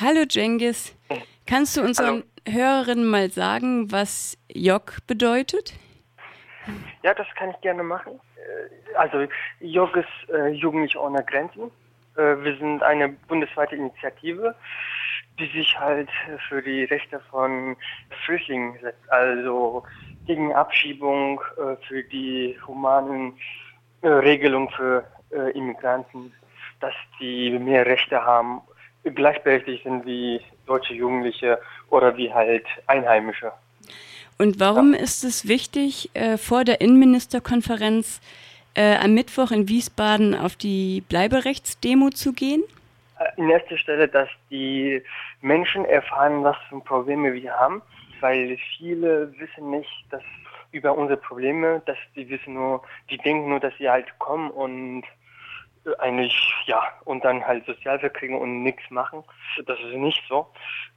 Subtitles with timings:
[0.00, 0.96] Hallo Jengis.
[1.44, 2.56] Kannst du unseren Hallo.
[2.56, 5.72] Hörerinnen mal sagen, was JOG bedeutet?
[7.02, 8.20] Ja, das kann ich gerne machen.
[8.36, 9.26] Äh, also
[9.58, 11.72] JOG ist äh, Jugendliche ohne Grenzen.
[12.16, 14.54] Äh, wir sind eine bundesweite Initiative,
[15.40, 16.08] die sich halt
[16.48, 17.76] für die Rechte von
[18.24, 19.82] Flüchtlingen setzt, also
[20.26, 23.36] gegen Abschiebung, äh, für die humanen
[24.02, 26.32] äh, Regelungen für äh, Immigranten,
[26.78, 28.60] dass die mehr Rechte haben,
[29.04, 31.58] gleichberechtigt sind wie deutsche Jugendliche
[31.90, 33.52] oder wie halt Einheimische.
[34.38, 35.00] Und warum ja.
[35.00, 38.20] ist es wichtig, vor der Innenministerkonferenz
[38.78, 42.62] äh, am Mittwoch in Wiesbaden auf die Bleiberechtsdemo zu gehen?
[43.36, 45.02] In erster Stelle, dass die
[45.40, 47.82] Menschen erfahren, was für Probleme wir haben,
[48.20, 50.22] weil viele wissen nicht, dass
[50.70, 55.02] über unsere Probleme, dass die wissen nur, die denken nur, dass sie halt kommen und
[55.98, 59.24] eigentlich, ja, und dann halt Sozialhilfe kriegen und nichts machen.
[59.66, 60.46] Das ist nicht so.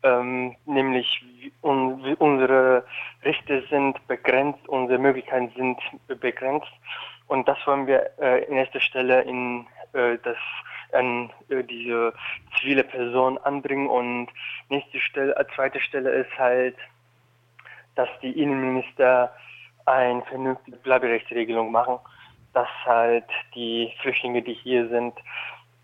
[0.04, 1.24] Ähm, nämlich
[1.62, 2.84] un unsere
[3.24, 6.72] Rechte sind begrenzt, unsere Möglichkeiten sind begrenzt
[7.28, 10.38] und das wollen wir äh, in erster Stelle in äh, das
[10.94, 12.14] an äh, diese
[12.60, 14.28] zivile Person anbringen und
[14.70, 16.76] nächste Stelle, äh, zweite Stelle ist halt,
[17.96, 19.34] dass die Innenminister
[19.86, 22.00] eine vernünftige Bleiberechtsregelung machen,
[22.54, 25.14] dass halt die Flüchtlinge, die hier sind,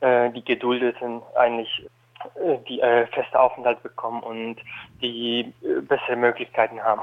[0.01, 1.87] äh, die Geduldeten eigentlich
[2.35, 4.57] äh, die äh, feste Aufenthalt bekommen und
[5.01, 7.01] die äh, bessere Möglichkeiten haben.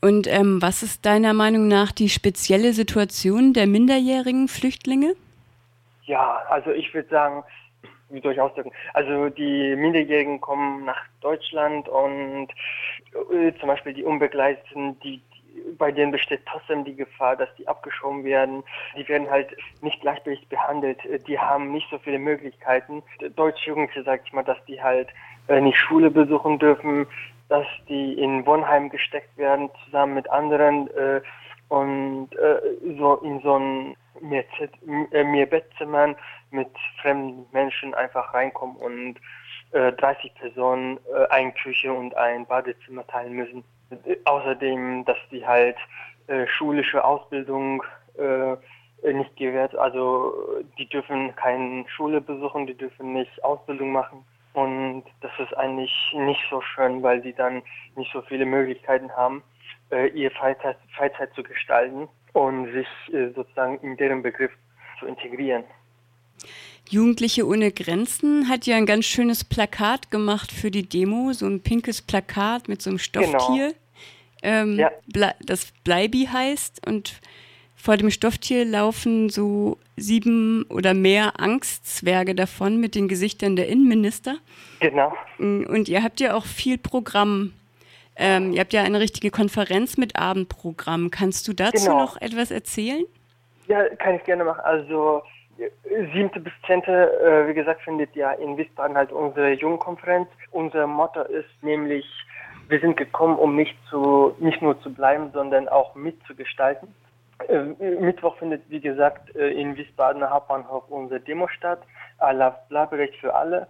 [0.00, 5.14] Und ähm, was ist deiner Meinung nach die spezielle Situation der minderjährigen Flüchtlinge?
[6.04, 7.42] Ja, also ich würde sagen,
[8.10, 8.72] wie soll ich ausdrücken?
[8.92, 12.48] Also die Minderjährigen kommen nach Deutschland und
[13.32, 15.22] äh, zum Beispiel die Unbegleiteten, die,
[15.78, 18.62] bei denen besteht trotzdem die Gefahr, dass die abgeschoben werden.
[18.96, 20.98] Die werden halt nicht gleichberechtigt behandelt.
[21.26, 23.02] Die haben nicht so viele Möglichkeiten.
[23.36, 25.08] Deutsche Jugendliche, sag ich mal, dass die halt
[25.48, 27.06] äh, nicht Schule besuchen dürfen,
[27.48, 31.20] dass die in Wohnheim gesteckt werden, zusammen mit anderen äh,
[31.68, 32.60] und äh,
[32.98, 34.44] so in so ein mehr,
[35.12, 36.16] äh, mehr Bettzimmern
[36.50, 36.68] mit
[37.00, 39.16] fremden Menschen einfach reinkommen und
[39.72, 43.64] äh, 30 Personen äh, eine Küche und ein Badezimmer teilen müssen.
[44.24, 45.76] Außerdem, dass die halt
[46.26, 47.82] äh, schulische Ausbildung
[48.18, 48.56] äh,
[49.12, 50.34] nicht gewährt, also
[50.78, 54.24] die dürfen keine Schule besuchen, die dürfen nicht Ausbildung machen.
[54.54, 57.62] Und das ist eigentlich nicht so schön, weil die dann
[57.96, 59.42] nicht so viele Möglichkeiten haben,
[59.90, 64.52] äh, ihre Freizeit, Freizeit zu gestalten und sich äh, sozusagen in deren Begriff
[64.98, 65.64] zu integrieren.
[66.88, 71.60] Jugendliche ohne Grenzen hat ja ein ganz schönes Plakat gemacht für die Demo, so ein
[71.60, 73.74] pinkes Plakat mit so einem Stofftier, genau.
[74.42, 74.90] ähm, ja.
[75.40, 77.20] das Bleibi heißt und
[77.84, 84.36] vor dem Stofftier laufen so sieben oder mehr Angstzwerge davon mit den Gesichtern der Innenminister.
[84.80, 85.12] Genau.
[85.36, 87.52] Mm, und ihr habt ja auch viel Programm.
[88.16, 91.10] Ähm, ihr habt ja eine richtige Konferenz mit Abendprogramm.
[91.10, 91.98] Kannst du dazu genau.
[91.98, 93.04] noch etwas erzählen?
[93.66, 94.60] Ja, kann ich gerne machen.
[94.64, 95.22] Also
[96.12, 100.28] siebte bis zehnte, äh, wie gesagt, findet ja in Wiesbaden halt unsere Jugendkonferenz.
[100.50, 102.06] Unser Motto ist nämlich,
[102.68, 106.88] wir sind gekommen, um nicht zu, nicht nur zu bleiben, sondern auch mitzugestalten.
[107.48, 107.62] Äh,
[108.00, 111.82] Mittwoch findet, wie gesagt, äh, in Wiesbadener Hauptbahnhof unsere Demo statt.
[112.68, 113.66] Bleiberecht für alle.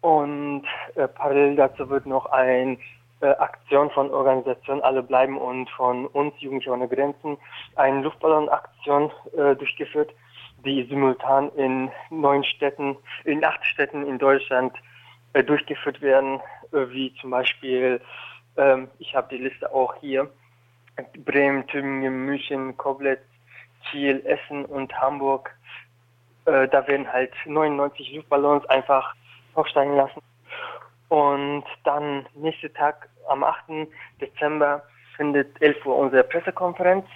[0.00, 0.64] Und
[0.96, 2.76] äh, parallel dazu wird noch eine
[3.38, 7.38] Aktion von Organisation Alle bleiben und von uns, Jugendliche ohne Grenzen,
[7.76, 10.12] eine Luftballonaktion durchgeführt,
[10.64, 14.72] die simultan in neun Städten, in acht Städten in Deutschland
[15.32, 16.40] äh, durchgeführt werden,
[16.72, 18.00] wie zum Beispiel,
[18.56, 20.30] ähm, ich habe die Liste auch hier,
[21.24, 23.20] Bremen, Tübingen, München, Koblenz,
[23.90, 25.54] Kiel, Essen und Hamburg.
[26.44, 29.14] Äh, da werden halt 99 Luftballons einfach
[29.56, 30.20] hochsteigen lassen.
[31.08, 33.88] Und dann nächsten Tag am 8.
[34.20, 34.82] Dezember
[35.16, 37.06] findet 11 Uhr unsere Pressekonferenz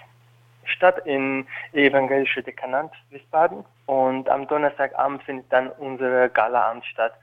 [0.67, 3.63] statt in Evangelische Dekanat Wiesbaden.
[3.85, 7.13] Und am Donnerstagabend findet dann unsere Galaabend statt.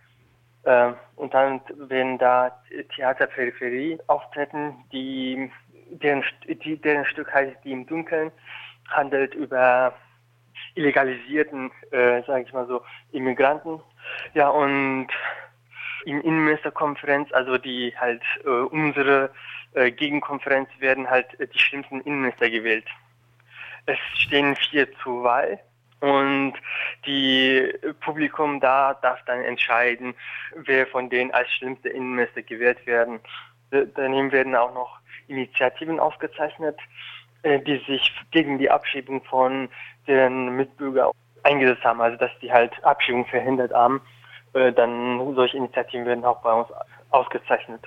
[0.64, 2.56] Äh, und dann werden da
[2.94, 5.50] Theaterperipherie auftreten, die
[5.90, 8.30] deren, die, deren Stück heißt Die im Dunkeln,
[8.88, 9.94] handelt über
[10.74, 12.82] illegalisierten, äh, sage ich mal so,
[13.12, 13.80] Immigranten.
[14.34, 15.08] Ja, und
[16.04, 19.30] in Innenministerkonferenz, also die halt äh, unsere
[19.74, 22.86] äh, Gegenkonferenz, werden halt äh, die schlimmsten Innenminister gewählt.
[23.86, 25.60] Es stehen vier zur Wahl
[26.00, 26.54] und
[27.06, 30.14] die Publikum da darf dann entscheiden,
[30.54, 33.20] wer von denen als schlimmste Innenminister gewählt werden.
[33.70, 34.98] Daneben werden auch noch
[35.28, 36.78] Initiativen aufgezeichnet,
[37.42, 39.68] äh, die sich gegen die Abschiebung von
[40.06, 44.00] den Mitbürgern eingesetzt haben, also dass die halt Abschiebung verhindert haben.
[44.54, 46.68] äh, dann solche Initiativen werden auch bei uns
[47.10, 47.80] ausgezeichnet.